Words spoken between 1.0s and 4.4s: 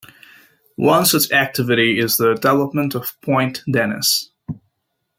such activity is the development of Point Denis.